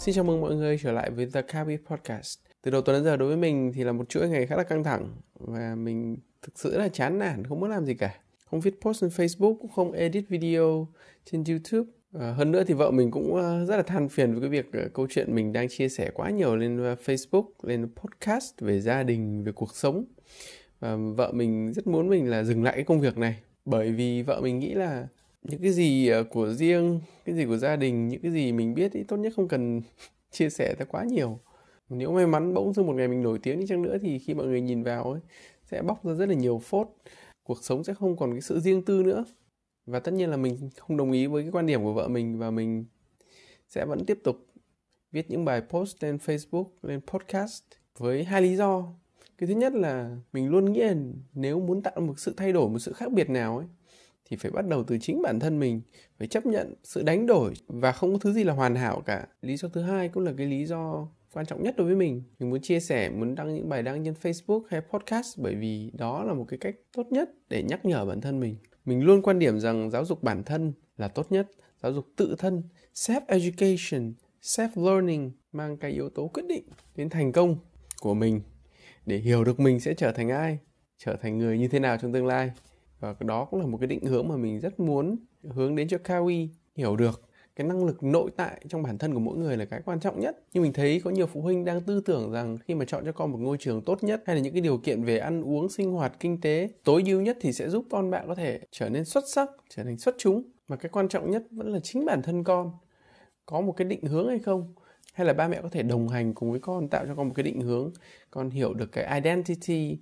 [0.00, 2.38] Xin chào mừng mọi người trở lại với The Kabi Podcast.
[2.62, 4.62] Từ đầu tuần đến giờ đối với mình thì là một chuỗi ngày khá là
[4.62, 8.14] căng thẳng và mình thực sự là chán nản, không muốn làm gì cả.
[8.50, 10.88] Không viết post trên Facebook, cũng không edit video
[11.24, 11.90] trên YouTube.
[12.12, 14.86] À, hơn nữa thì vợ mình cũng ờ, rất là than phiền với cái việc
[14.86, 18.80] uh, câu chuyện mình đang chia sẻ quá nhiều lên uh, Facebook, lên podcast về
[18.80, 20.04] gia đình, về cuộc sống.
[20.80, 24.22] Và vợ mình rất muốn mình là dừng lại cái công việc này bởi vì
[24.22, 25.08] vợ mình nghĩ là
[25.42, 28.74] những cái gì ờ, của riêng cái gì của gia đình những cái gì mình
[28.74, 29.82] biết thì tốt nhất không cần
[30.30, 31.38] chia sẻ ra quá nhiều.
[31.88, 34.34] Nếu may mắn bỗng dưng một ngày mình nổi tiếng đi chăng nữa thì khi
[34.34, 35.20] mọi người nhìn vào ấy
[35.64, 36.88] sẽ bóc ra rất là nhiều phốt.
[37.42, 39.24] Cuộc sống sẽ không còn cái sự riêng tư nữa.
[39.86, 42.38] Và tất nhiên là mình không đồng ý với cái quan điểm của vợ mình
[42.38, 42.84] và mình
[43.68, 44.46] sẽ vẫn tiếp tục
[45.12, 47.62] viết những bài post lên Facebook, lên podcast
[47.98, 48.92] với hai lý do.
[49.38, 50.94] Cái thứ nhất là mình luôn nghĩ là
[51.34, 53.66] nếu muốn tạo một sự thay đổi, một sự khác biệt nào ấy
[54.30, 55.80] thì phải bắt đầu từ chính bản thân mình,
[56.18, 59.26] phải chấp nhận sự đánh đổi và không có thứ gì là hoàn hảo cả.
[59.42, 62.22] Lý do thứ hai cũng là cái lý do quan trọng nhất đối với mình.
[62.38, 65.90] Mình muốn chia sẻ, muốn đăng những bài đăng trên facebook hay podcast bởi vì
[65.94, 68.56] đó là một cái cách tốt nhất để nhắc nhở bản thân mình.
[68.84, 71.50] Mình luôn quan điểm rằng giáo dục bản thân là tốt nhất.
[71.82, 72.62] Giáo dục tự thân
[72.94, 76.64] self education self learning mang cái yếu tố quyết định
[76.96, 77.56] đến thành công
[78.00, 78.40] của mình.
[79.06, 80.58] Để hiểu được mình sẽ trở thành ai,
[80.98, 82.50] trở thành người như thế nào trong tương lai
[83.00, 85.98] và đó cũng là một cái định hướng mà mình rất muốn hướng đến cho
[86.04, 89.64] Kawi hiểu được cái năng lực nội tại trong bản thân của mỗi người là
[89.64, 90.36] cái quan trọng nhất.
[90.52, 93.12] Nhưng mình thấy có nhiều phụ huynh đang tư tưởng rằng khi mà chọn cho
[93.12, 95.68] con một ngôi trường tốt nhất hay là những cái điều kiện về ăn uống,
[95.68, 98.88] sinh hoạt, kinh tế tối ưu nhất thì sẽ giúp con bạn có thể trở
[98.88, 100.42] nên xuất sắc, trở thành xuất chúng.
[100.68, 102.72] Mà cái quan trọng nhất vẫn là chính bản thân con.
[103.46, 104.74] Có một cái định hướng hay không?
[105.12, 107.34] Hay là ba mẹ có thể đồng hành cùng với con, tạo cho con một
[107.36, 107.92] cái định hướng,
[108.30, 109.98] con hiểu được cái identity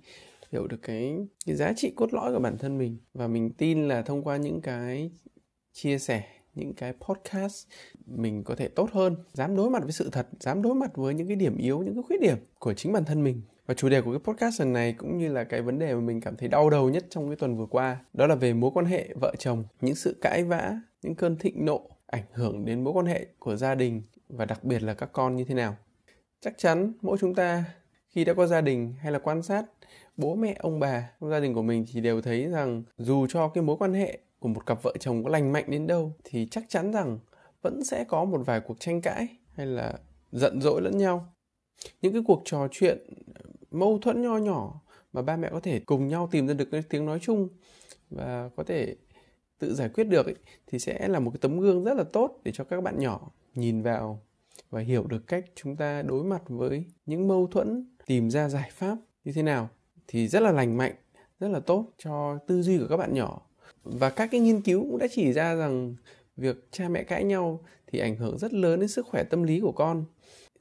[0.51, 2.97] hiểu được cái, cái giá trị cốt lõi của bản thân mình.
[3.13, 5.11] Và mình tin là thông qua những cái
[5.71, 6.23] chia sẻ
[6.55, 7.67] những cái podcast
[8.05, 11.13] mình có thể tốt hơn dám đối mặt với sự thật dám đối mặt với
[11.13, 13.41] những cái điểm yếu những cái khuyết điểm của chính bản thân mình.
[13.65, 16.01] Và chủ đề của cái podcast lần này cũng như là cái vấn đề mà
[16.01, 18.71] mình cảm thấy đau đầu nhất trong cái tuần vừa qua đó là về mối
[18.73, 22.83] quan hệ vợ chồng những sự cãi vã những cơn thịnh nộ ảnh hưởng đến
[22.83, 25.75] mối quan hệ của gia đình và đặc biệt là các con như thế nào.
[26.41, 27.63] Chắc chắn mỗi chúng ta
[28.07, 29.65] khi đã có gia đình hay là quan sát
[30.19, 33.47] bố mẹ ông bà trong gia đình của mình thì đều thấy rằng dù cho
[33.47, 36.47] cái mối quan hệ của một cặp vợ chồng có lành mạnh đến đâu thì
[36.51, 37.19] chắc chắn rằng
[37.61, 39.93] vẫn sẽ có một vài cuộc tranh cãi hay là
[40.31, 41.33] giận dỗi lẫn nhau.
[42.01, 42.97] Những cái cuộc trò chuyện
[43.35, 43.41] ờ,
[43.71, 44.81] mâu thuẫn nho nhỏ
[45.13, 47.47] mà ba mẹ có thể cùng nhau tìm ra được cái tiếng nói chung
[48.09, 48.95] và có thể
[49.59, 50.35] tự giải quyết được ấy,
[50.67, 53.31] thì sẽ là một cái tấm gương rất là tốt để cho các bạn nhỏ
[53.55, 54.21] nhìn vào
[54.69, 58.69] và hiểu được cách chúng ta đối mặt với những mâu thuẫn tìm ra giải
[58.73, 59.69] pháp như thế nào
[60.11, 60.95] thì rất là lành mạnh,
[61.39, 63.41] rất là tốt cho tư duy của các bạn nhỏ.
[63.83, 65.95] Và các cái nghiên cứu cũng đã chỉ ra rằng
[66.37, 69.59] việc cha mẹ cãi nhau thì ảnh hưởng rất lớn đến sức khỏe tâm lý
[69.59, 70.05] của con.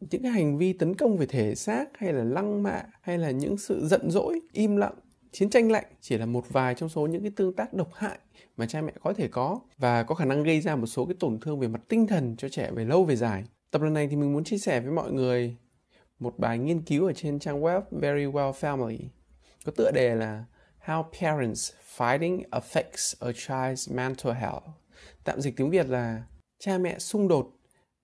[0.01, 3.31] Những cái hành vi tấn công về thể xác hay là lăng mạ hay là
[3.31, 4.95] những sự giận dỗi, im lặng,
[5.33, 8.19] chiến tranh lạnh chỉ là một vài trong số những cái tương tác độc hại
[8.57, 11.17] mà cha mẹ có thể có và có khả năng gây ra một số cái
[11.21, 13.45] tổn thương về mặt tinh thần cho trẻ về lâu về dài.
[13.71, 15.57] Tập lần này thì mình muốn chia sẻ với mọi người
[16.19, 18.99] một bài nghiên cứu ở trên trang web Very Well Family
[19.69, 20.45] có tựa đề là
[20.85, 24.65] How Parents Fighting Affects a Child's Mental Health.
[25.25, 26.23] Tạm dịch tiếng Việt là
[26.59, 27.47] cha mẹ xung đột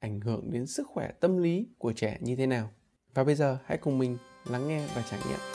[0.00, 2.70] ảnh hưởng đến sức khỏe tâm lý của trẻ như thế nào.
[3.14, 4.18] Và bây giờ hãy cùng mình
[4.50, 5.53] lắng nghe và trải nghiệm.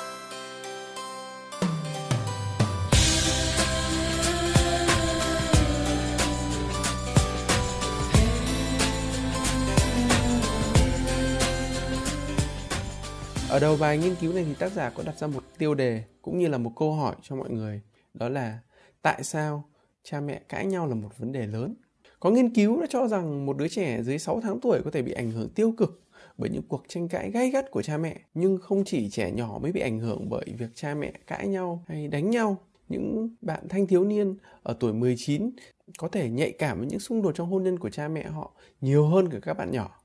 [13.49, 16.03] Ở đầu bài nghiên cứu này thì tác giả có đặt ra một tiêu đề
[16.21, 17.81] cũng như là một câu hỏi cho mọi người.
[18.13, 18.59] Đó là,
[19.01, 19.63] tại sao
[20.03, 21.75] cha mẹ cãi nhau là một vấn đề lớn?
[22.19, 25.01] Có nghiên cứu đã cho rằng một đứa trẻ dưới 6 tháng tuổi có thể
[25.01, 26.03] bị ảnh hưởng tiêu cực
[26.37, 28.19] bởi những cuộc tranh cãi gay gắt của cha mẹ.
[28.33, 31.83] Nhưng không chỉ trẻ nhỏ mới bị ảnh hưởng bởi việc cha mẹ cãi nhau
[31.87, 32.57] hay đánh nhau.
[32.89, 35.51] Những bạn thanh thiếu niên ở tuổi 19
[35.97, 38.51] có thể nhạy cảm với những xung đột trong hôn nhân của cha mẹ họ
[38.81, 39.98] nhiều hơn cả các bạn nhỏ.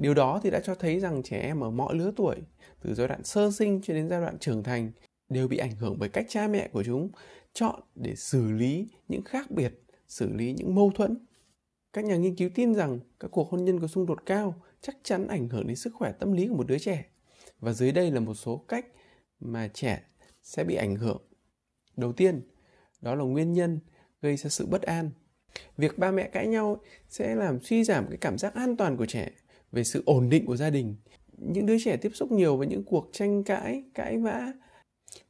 [0.00, 2.36] Điều đó thì đã cho thấy rằng trẻ em ở mọi lứa tuổi,
[2.82, 4.90] từ giai đoạn sơ sinh cho đến giai đoạn trưởng thành,
[5.28, 7.10] đều bị ảnh hưởng bởi cách cha mẹ của chúng
[7.52, 11.26] chọn để xử lý những khác biệt, xử lý những mâu thuẫn.
[11.92, 14.96] Các nhà nghiên cứu tin rằng các cuộc hôn nhân có xung đột cao chắc
[15.02, 17.04] chắn ảnh hưởng đến sức khỏe tâm lý của một đứa trẻ.
[17.58, 18.86] Và dưới đây là một số cách
[19.40, 20.02] mà trẻ
[20.42, 21.22] sẽ bị ảnh hưởng.
[21.96, 22.42] Đầu tiên,
[23.00, 23.80] đó là nguyên nhân
[24.22, 25.10] gây ra sự bất an.
[25.76, 29.06] Việc ba mẹ cãi nhau sẽ làm suy giảm cái cảm giác an toàn của
[29.06, 29.30] trẻ
[29.72, 30.96] về sự ổn định của gia đình.
[31.36, 34.52] Những đứa trẻ tiếp xúc nhiều với những cuộc tranh cãi, cãi vã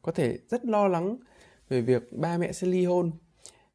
[0.02, 1.16] có thể rất lo lắng
[1.69, 3.10] về việc ba mẹ sẽ ly hôn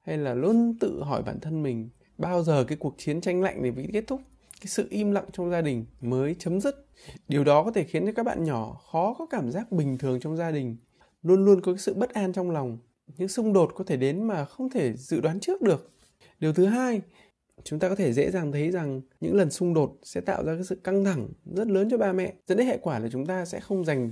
[0.02, 3.62] hay là luôn tự hỏi bản thân mình bao giờ cái cuộc chiến tranh lạnh
[3.62, 4.22] này mới kết thúc?
[4.62, 6.88] Cái sự im lặng trong gia đình mới chấm dứt.
[7.28, 10.20] Điều đó có thể khiến cho các bạn nhỏ khó có cảm giác bình thường
[10.20, 10.78] trong gia đình.
[11.24, 12.78] Luôn luôn có cái sự bất an trong lòng.
[13.18, 15.92] Những xung đột có thể đến mà không thể dự đoán trước được.
[16.40, 17.02] Điều thứ hai
[17.66, 20.56] chúng ta có thể dễ dàng thấy rằng những lần xung đột sẽ tạo ra
[20.56, 23.26] cái sự căng thẳng rất lớn cho ba mẹ dẫn đến hệ quả là chúng
[23.26, 24.12] ta sẽ không dành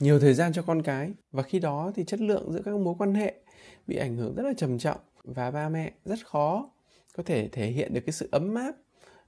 [0.00, 2.94] nhiều thời gian cho con cái và khi đó thì chất lượng giữa các mối
[2.98, 3.34] quan hệ
[3.86, 6.70] bị ảnh hưởng rất là trầm trọng và ba mẹ rất khó
[7.16, 8.72] có thể thể hiện được cái sự ấm áp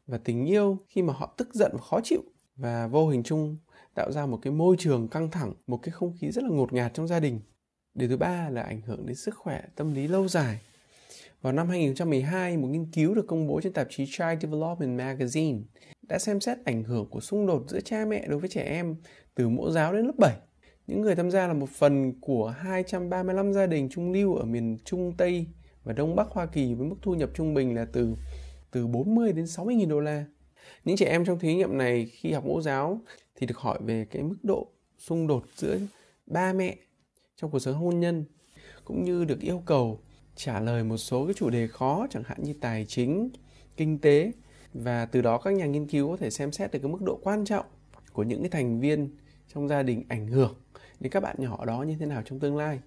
[0.06, 2.20] và tình yêu khi mà họ tức giận và khó chịu
[2.56, 3.56] và vô hình chung
[3.94, 6.72] tạo ra một cái môi trường căng thẳng, một cái không khí rất là ngột
[6.72, 7.40] ngạt trong gia đình.
[7.94, 10.60] Điều thứ ba là ảnh hưởng đến sức khỏe tâm lý lâu dài.
[11.42, 15.62] Vào năm 2012, một nghiên cứu được công bố trên tạp chí Child Development Magazine
[16.02, 18.96] đã xem xét ảnh hưởng của xung đột giữa cha mẹ đối với trẻ em
[19.34, 20.36] từ mẫu giáo đến lớp 7.
[20.86, 24.78] Những người tham gia là một phần của 235 gia đình trung lưu ở miền
[24.84, 25.46] Trung Tây
[25.84, 28.14] và Đông Bắc Hoa Kỳ với mức thu nhập trung bình là từ
[28.70, 30.24] từ 40 đến 60 nghìn đô la.
[30.84, 33.00] Những trẻ em trong thí nghiệm này khi học mẫu giáo
[33.36, 34.66] thì được hỏi về cái mức độ
[34.98, 35.78] xung đột giữa
[36.26, 36.76] ba mẹ
[37.36, 38.24] trong cuộc sống hôn nhân
[38.84, 40.00] cũng như được yêu cầu
[40.36, 43.30] trả lời một số cái chủ đề khó chẳng hạn như tài chính,
[43.76, 44.32] kinh tế
[44.74, 47.18] và từ đó các nhà nghiên cứu có thể xem xét được cái mức độ
[47.22, 47.66] quan trọng
[48.12, 49.16] của những cái thành viên
[49.54, 50.54] trong gia đình ảnh hưởng
[51.00, 52.80] đến các bạn nhỏ đó như thế nào trong tương lai.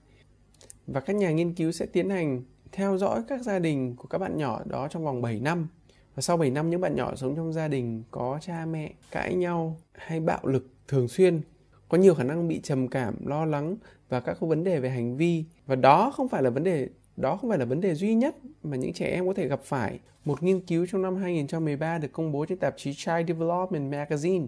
[0.87, 4.17] Và các nhà nghiên cứu sẽ tiến hành theo dõi các gia đình của các
[4.17, 5.67] bạn nhỏ đó trong vòng 7 năm.
[6.15, 9.35] Và sau 7 năm những bạn nhỏ sống trong gia đình có cha mẹ cãi
[9.35, 11.41] nhau hay bạo lực thường xuyên
[11.89, 13.75] có nhiều khả năng bị trầm cảm, lo lắng
[14.09, 17.37] và các vấn đề về hành vi và đó không phải là vấn đề đó
[17.37, 19.99] không phải là vấn đề duy nhất mà những trẻ em có thể gặp phải.
[20.25, 24.47] Một nghiên cứu trong năm 2013 được công bố trên tạp chí Child Development Magazine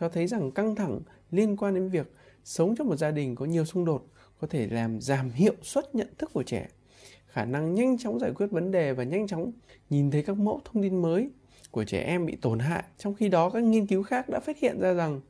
[0.00, 1.00] cho thấy rằng căng thẳng
[1.30, 2.12] liên quan đến việc
[2.44, 4.06] sống trong một gia đình có nhiều xung đột
[4.40, 6.68] có thể làm giảm hiệu suất nhận thức của trẻ
[7.32, 9.52] khả năng nhanh chóng giải quyết vấn đề và nhanh chóng
[9.90, 11.30] nhìn thấy các mẫu thông tin mới
[11.70, 12.84] của trẻ em bị tổn hại.
[12.98, 15.20] Trong khi đó, các nghiên cứu khác đã phát hiện ra rằng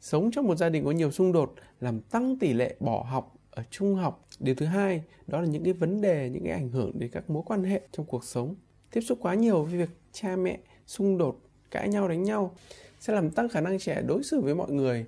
[0.00, 3.37] sống trong một gia đình có nhiều xung đột làm tăng tỷ lệ bỏ học
[3.58, 4.26] ở trung học.
[4.40, 7.30] Điều thứ hai, đó là những cái vấn đề, những cái ảnh hưởng đến các
[7.30, 8.54] mối quan hệ trong cuộc sống.
[8.90, 11.40] Tiếp xúc quá nhiều với việc cha mẹ xung đột,
[11.70, 12.54] cãi nhau đánh nhau
[13.00, 15.06] sẽ làm tăng khả năng trẻ đối xử với mọi người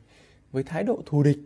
[0.52, 1.38] với thái độ thù địch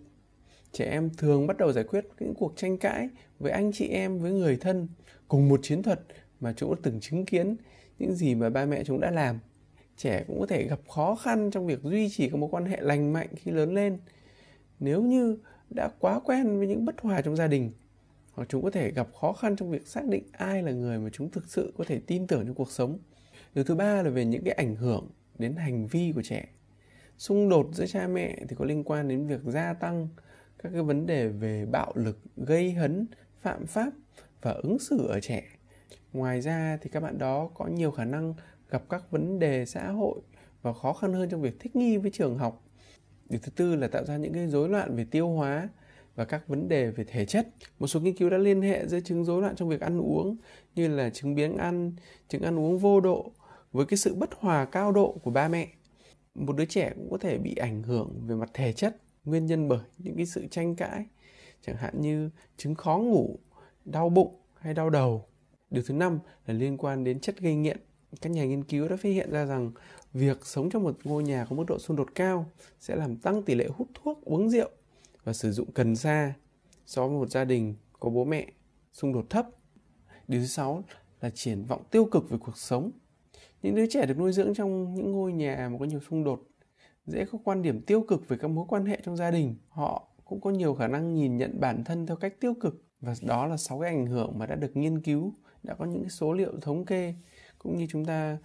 [0.73, 3.09] trẻ em thường bắt đầu giải quyết những cuộc tranh cãi
[3.39, 4.89] với anh chị em với người thân
[5.29, 6.01] cùng một chiến thuật
[6.41, 7.57] mà chúng đã từng chứng kiến
[7.99, 9.39] những gì mà ba mẹ chúng đã làm
[9.97, 12.81] trẻ cũng có thể gặp khó khăn trong việc duy trì các mối quan hệ
[12.81, 13.99] lành mạnh khi lớn lên
[14.81, 15.39] nếu như
[15.71, 17.73] đã quá quen với những bất hòa trong gia đình.
[18.33, 21.11] Hoặc chúng có thể gặp khó khăn trong việc xác định ai là người mà
[21.13, 22.99] chúng thực sự có thể tin tưởng trong cuộc sống.
[23.55, 26.49] Điều thứ ba là về những cái ảnh hưởng đến hành vi của trẻ.
[27.19, 30.09] Xung đột giữa cha mẹ thì có liên quan đến việc gia tăng
[30.63, 33.07] các cái vấn đề về bạo lực, gây hấn,
[33.41, 33.91] phạm pháp
[34.43, 35.45] và ứng xử ở trẻ.
[36.13, 38.35] Ngoài ra thì các bạn đó có nhiều khả năng
[38.71, 40.21] gặp các vấn đề xã hội
[40.63, 42.64] và khó khăn hơn trong việc thích nghi với trường học
[43.29, 45.69] điều thứ tư là tạo ra những cái rối loạn về tiêu hóa
[46.15, 47.49] và các vấn đề về thể chất.
[47.79, 50.37] Một số nghiên cứu đã liên hệ giữa chứng rối loạn trong việc ăn uống
[50.75, 51.93] như là chứng biếng ăn,
[52.29, 53.33] chứng ăn uống vô độ
[53.73, 55.69] với cái sự bất hòa cao độ của ba mẹ.
[56.35, 59.69] Một đứa trẻ cũng có thể bị ảnh hưởng về mặt thể chất nguyên nhân
[59.69, 61.07] bởi những cái sự tranh cãi
[61.67, 63.39] chẳng hạn như chứng khó ngủ
[63.85, 65.25] đau bụng hay đau đầu
[65.71, 67.79] điều thứ năm là liên quan đến chất gây nghiện
[68.21, 69.73] các nhà nghiên cứu đã phát hiện ra rằng
[70.15, 72.47] việc sống trong một ngôi nhà có mức độ xung đột cao
[72.81, 74.71] sẽ làm tăng tỷ lệ hút thuốc, uống rượu
[75.25, 76.35] và sử dụng cần sa.
[76.87, 78.47] So với một gia đình có bố mẹ
[78.93, 79.47] xung đột thấp,
[80.29, 80.85] điều thứ sáu
[81.21, 82.91] là triển vọng tiêu cực về cuộc sống.
[83.63, 86.43] Những đứa trẻ được nuôi dưỡng trong những ngôi nhà mà có nhiều xung đột
[87.07, 89.57] dễ có quan điểm tiêu cực về các mối quan hệ trong gia đình.
[89.69, 93.15] Họ cũng có nhiều khả năng nhìn nhận bản thân theo cách tiêu cực và
[93.23, 96.33] đó là sáu cái ảnh hưởng mà đã được nghiên cứu, đã có những số
[96.33, 97.15] liệu thống kê.
[97.59, 98.39] Cũng như chúng ta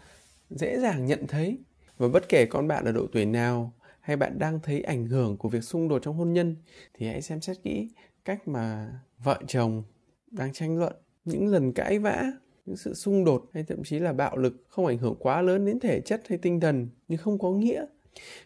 [0.50, 1.58] dễ dàng nhận thấy.
[1.98, 5.38] Và bất kể con bạn ở độ tuổi nào hay bạn đang thấy ảnh hưởng
[5.38, 6.56] của việc xung đột trong hôn nhân
[6.94, 7.90] thì hãy xem xét kỹ
[8.26, 9.84] cách mà vợ chồng
[10.32, 10.94] đang tranh luận.
[11.26, 12.32] Những lần cãi vã
[12.66, 15.66] những sự xung đột hay thậm chí là bạo lực không ảnh hưởng quá lớn
[15.66, 17.86] đến thể chất hay tinh thần nhưng không có nghĩa.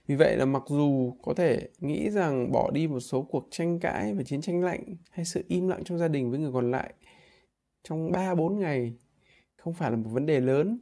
[0.07, 3.79] Vì vậy là mặc dù có thể nghĩ rằng bỏ đi một số cuộc tranh
[3.79, 6.71] cãi và chiến tranh lạnh hay sự im lặng trong gia đình với người còn
[6.71, 6.93] lại
[7.83, 8.93] trong 3 4 ngày
[9.55, 10.79] không phải là một vấn đề lớn,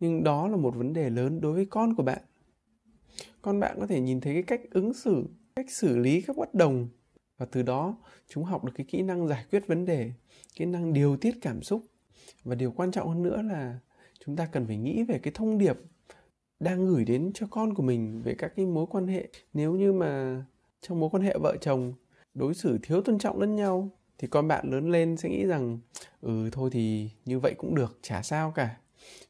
[0.00, 2.22] nhưng đó là một vấn đề lớn đối với con của bạn.
[3.42, 5.24] Con bạn có thể nhìn thấy cái cách ứng xử,
[5.56, 6.88] cách xử lý các bất đồng.
[7.38, 7.96] Và từ đó,
[8.28, 10.12] chúng học được cái kỹ năng giải quyết vấn đề,
[10.54, 11.82] kỹ năng điều tiết cảm xúc.
[12.44, 13.78] Và điều quan trọng hơn nữa là
[14.24, 15.76] chúng ta cần phải nghĩ về cái thông điệp
[16.60, 19.28] đang gửi đến cho con của mình về các cái mối quan hệ.
[19.52, 20.42] Nếu như mà
[20.80, 21.92] trong mối quan hệ vợ chồng,
[22.34, 25.78] đối xử thiếu tôn trọng lẫn nhau, thì con bạn lớn lên sẽ nghĩ rằng
[26.20, 28.76] ừ thôi thì như vậy cũng được, chả sao cả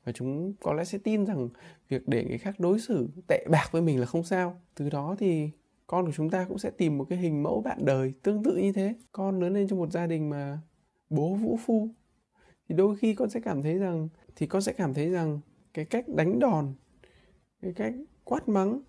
[0.05, 1.49] và chúng có lẽ sẽ tin rằng
[1.89, 4.61] việc để người khác đối xử tệ bạc với mình là không sao.
[4.75, 5.51] Từ đó thì
[5.87, 8.57] con của chúng ta cũng sẽ tìm một cái hình mẫu bạn đời tương tự
[8.57, 8.95] như thế.
[9.13, 10.59] Con lớn lên trong một gia đình mà
[11.11, 11.89] bố vũ phu,
[12.69, 15.41] thì đôi khi con sẽ cảm thấy rằng, thì con sẽ cảm thấy rằng
[15.75, 16.75] cái cách đánh đòn,
[17.63, 17.95] cái cách
[18.25, 18.81] quát mắng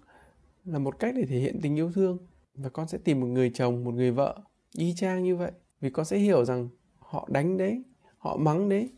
[0.66, 2.18] là một cách để thể hiện tình yêu thương.
[2.54, 4.42] Và con sẽ tìm một người chồng, một người vợ
[4.78, 5.52] y chang như vậy.
[5.82, 6.70] Vì con sẽ hiểu rằng
[7.00, 7.84] họ đánh đấy,
[8.18, 8.90] họ mắng đấy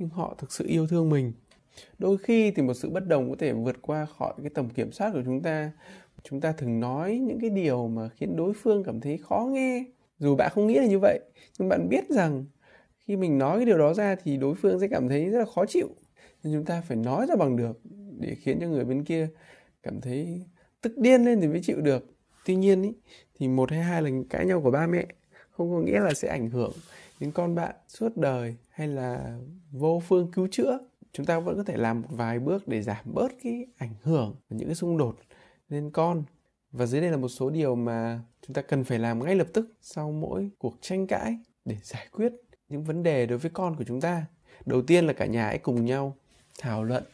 [0.00, 1.32] nhưng họ thực sự yêu thương mình.
[1.98, 4.92] Đôi khi thì một sự bất đồng có thể vượt qua khỏi cái tầm kiểm
[4.92, 5.72] soát của chúng ta.
[6.22, 9.84] Chúng ta thường nói những cái điều mà khiến đối phương cảm thấy khó nghe.
[10.18, 11.20] Dù bạn không nghĩ là như vậy
[11.58, 12.44] nhưng bạn biết rằng
[12.98, 15.44] khi mình nói cái điều đó ra thì đối phương sẽ cảm thấy rất là
[15.54, 15.88] khó chịu.
[16.44, 17.80] Nên chúng ta phải nói ra bằng được
[18.18, 19.28] để khiến cho người bên kia
[19.82, 20.44] cảm thấy
[20.80, 22.06] tức điên lên thì mới chịu được.
[22.46, 22.92] Tuy nhiên ý,
[23.38, 25.06] thì một hay hai lần cãi nhau của ba mẹ
[25.50, 26.72] không có nghĩa là sẽ ảnh hưởng
[27.20, 29.38] những con bạn suốt đời hay là
[29.70, 30.78] vô phương cứu chữa,
[31.12, 34.36] chúng ta vẫn có thể làm một vài bước để giảm bớt cái ảnh hưởng
[34.48, 35.16] và những cái xung đột
[35.68, 36.24] lên con.
[36.72, 39.46] Và dưới đây là một số điều mà chúng ta cần phải làm ngay lập
[39.52, 42.32] tức sau mỗi cuộc tranh cãi để giải quyết
[42.68, 44.26] những vấn đề đối với con của chúng ta.
[44.66, 46.16] Đầu tiên là cả nhà hãy cùng nhau
[46.58, 47.04] thảo luận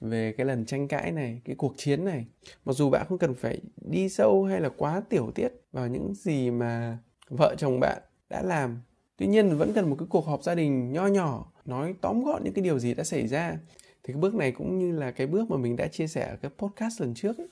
[0.00, 2.26] về cái lần tranh cãi này, cái cuộc chiến này.
[2.64, 6.14] Mặc dù bạn không cần phải đi sâu hay là quá tiểu tiết vào những
[6.14, 8.80] gì mà vợ chồng bạn đã làm
[9.16, 12.44] tuy nhiên vẫn cần một cái cuộc họp gia đình nho nhỏ nói tóm gọn
[12.44, 13.58] những cái điều gì đã xảy ra.
[14.02, 16.36] Thì cái bước này cũng như là cái bước mà mình đã chia sẻ ở
[16.36, 17.48] cái podcast lần trước ấy,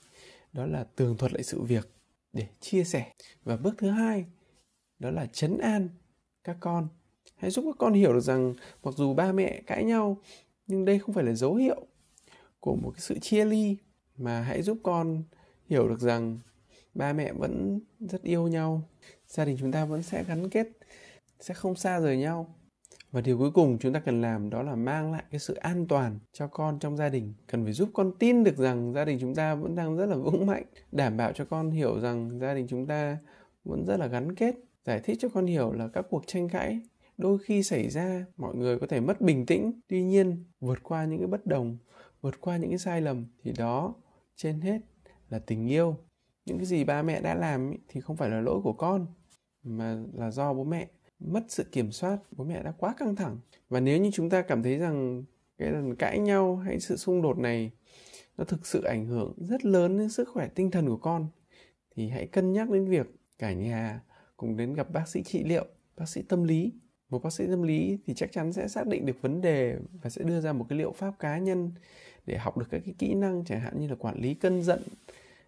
[0.53, 1.89] đó là tường thuật lại sự việc
[2.33, 3.13] để chia sẻ.
[3.45, 4.25] Và bước thứ hai
[4.99, 5.89] đó là chấn an
[6.45, 6.89] các con.
[7.37, 10.17] Hãy giúp các con hiểu được rằng mặc dù ba mẹ cãi nhau
[10.67, 11.87] nhưng đây không phải là dấu hiệu
[12.61, 13.77] của một cái sự chia ly
[14.17, 15.23] mà hãy giúp con
[15.69, 16.39] hiểu được rằng
[16.95, 18.83] ba mẹ vẫn rất yêu nhau.
[19.27, 20.69] Gia đình chúng ta vẫn sẽ gắn kết
[21.41, 22.55] sẽ không xa rời nhau.
[23.13, 25.87] Và điều cuối cùng chúng ta cần làm đó là mang lại cái sự an
[25.89, 27.35] toàn cho con trong gia đình.
[27.47, 30.17] Cần phải giúp con tin được rằng gia đình chúng ta vẫn đang rất là
[30.17, 33.19] vững mạnh, đảm bảo cho con hiểu rằng gia đình chúng ta
[33.65, 34.55] vẫn rất là gắn kết,
[34.85, 36.81] giải thích cho con hiểu là các cuộc tranh cãi
[37.21, 39.81] đôi khi xảy ra, mọi người có thể mất bình tĩnh.
[39.89, 41.79] Tuy nhiên, vượt qua những cái bất đồng,
[42.21, 43.95] vượt qua những cái sai lầm thì đó
[44.37, 44.81] trên hết
[45.29, 45.97] là tình yêu.
[46.47, 49.07] Những cái gì ba mẹ đã làm thì không phải là lỗi của con,
[49.63, 50.89] mà là do bố mẹ
[51.21, 53.39] mất sự kiểm soát, bố mẹ đã quá căng thẳng.
[53.69, 55.25] Và nếu như chúng ta cảm thấy rằng
[55.59, 57.71] cái lần cãi nhau hay sự xung đột này
[58.39, 61.27] nó thực sự ảnh hưởng rất lớn đến sức khỏe tinh thần của con,
[61.97, 63.07] thì hãy cân nhắc đến việc
[63.39, 64.01] cả nhà
[64.37, 65.65] cùng đến gặp bác sĩ trị liệu,
[65.97, 66.73] bác sĩ tâm lý.
[67.11, 70.11] Một bác sĩ tâm lý thì chắc chắn sẽ xác định được vấn đề và
[70.11, 71.71] sẽ đưa ra một cái liệu pháp cá nhân
[72.27, 74.83] để học được các cái kỹ năng, chẳng hạn như là quản lý cơn giận,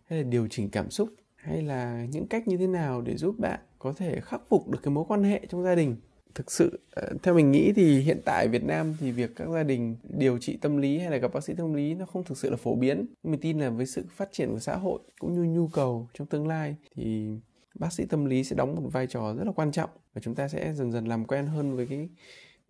[0.04, 3.34] hay là điều chỉnh cảm xúc, hay là những cách như thế nào để giúp
[3.38, 5.96] bạn có thể khắc phục được cái mối quan hệ trong gia đình
[6.34, 9.62] thực sự ờ, theo mình nghĩ thì hiện tại Việt Nam thì việc các gia
[9.62, 12.38] đình điều trị tâm lý hay là gặp bác sĩ tâm lý nó không thực
[12.38, 13.06] sự là phổ biến.
[13.22, 16.26] Mình tin là với sự phát triển của xã hội cũng như nhu cầu trong
[16.26, 17.28] tương lai thì
[17.74, 20.34] bác sĩ tâm lý sẽ đóng một vai trò rất là quan trọng và chúng
[20.34, 22.08] ta sẽ dần dần làm quen hơn với cái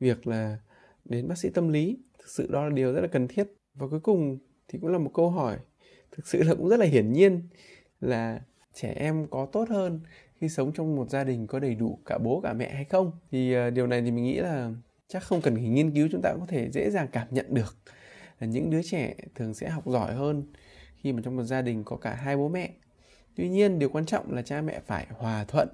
[0.01, 0.59] việc là
[1.05, 1.99] đến bác sĩ tâm lý.
[2.19, 3.47] Thực sự đó là điều rất là cần thiết.
[3.75, 4.39] Và cuối cùng
[4.69, 5.59] thì cũng là một câu hỏi,
[6.11, 7.43] thực sự là cũng rất là hiển nhiên
[8.01, 8.41] là
[8.75, 10.01] trẻ em có tốt hơn
[10.43, 13.13] khi sống trong một gia đình có đầy đủ cả bố cả mẹ hay không?
[13.31, 14.71] Thì uh, điều này thì mình nghĩ là
[15.09, 17.47] chắc không cần phải nghiên cứu chúng ta cũng có thể dễ dàng cảm nhận
[17.55, 17.77] được.
[18.41, 20.45] Là những đứa trẻ thường sẽ học giỏi hơn
[20.97, 22.71] khi mà trong một gia đình có cả hai bố mẹ.
[23.37, 25.69] Tuy nhiên điều quan trọng là cha mẹ phải hòa thuận.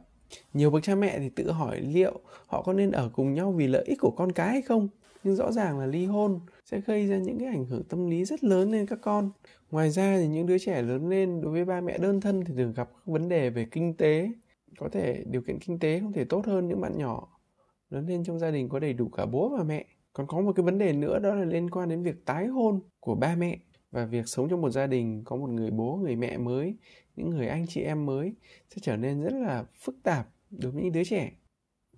[0.54, 3.66] Nhiều bậc cha mẹ thì tự hỏi liệu họ có nên ở cùng nhau vì
[3.66, 4.88] lợi ích của con cái hay không?
[5.24, 8.24] Nhưng rõ ràng là ly hôn sẽ gây ra những cái ảnh hưởng tâm lý
[8.24, 9.30] rất lớn lên các con.
[9.70, 12.54] Ngoài ra thì những đứa trẻ lớn lên đối với ba mẹ đơn thân thì
[12.56, 14.30] thường gặp các vấn đề về kinh tế
[14.78, 17.28] có thể điều kiện kinh tế không thể tốt hơn những bạn nhỏ.
[17.90, 19.84] Lớn lên trong gia đình có đầy đủ cả bố và mẹ.
[20.12, 22.80] Còn có một cái vấn đề nữa đó là liên quan đến việc tái hôn
[23.00, 23.58] của ba mẹ
[23.90, 26.76] và việc sống trong một gia đình có một người bố người mẹ mới
[27.16, 28.34] những người anh chị em mới
[28.68, 31.32] sẽ trở nên rất là phức tạp đối với những đứa trẻ.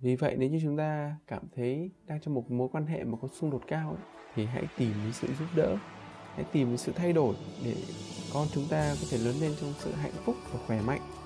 [0.01, 3.17] Vì vậy nếu như chúng ta cảm thấy đang trong một mối quan hệ mà
[3.21, 4.01] có xung đột cao ấy,
[4.35, 5.77] thì hãy tìm những sự giúp đỡ.
[6.35, 7.35] Hãy tìm đến sự thay đổi
[7.65, 7.75] để
[8.33, 11.20] con chúng ta có thể lớn lên trong sự hạnh phúc và khỏe mạnh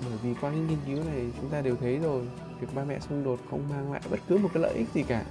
[0.00, 2.22] bởi vì qua những nghiên cứu này chúng ta đều thấy rồi,
[2.60, 5.02] việc ba mẹ xung đột không mang lại bất cứ một cái lợi ích gì
[5.02, 5.24] cả.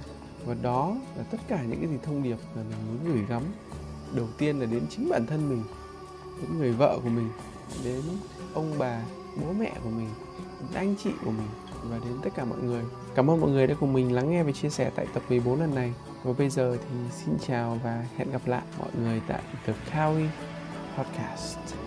[0.46, 3.42] Và đó là tất cả những cái gì thông điệp mà mình muốn gửi gắm.
[4.14, 5.62] Đầu tiên là đến chính bản thân mình
[6.40, 7.28] đến người vợ của mình,
[7.84, 8.02] đến
[8.54, 9.02] ông bà,
[9.42, 10.08] bố mẹ của mình,
[10.60, 11.48] đến anh chị của mình
[11.90, 12.82] và đến tất cả mọi người.
[13.14, 15.60] Cảm ơn mọi người đã cùng mình lắng nghe và chia sẻ tại tập 14
[15.60, 15.92] lần này.
[16.24, 20.26] Và bây giờ thì xin chào và hẹn gặp lại mọi người tại The Kawi
[20.98, 21.83] Podcast.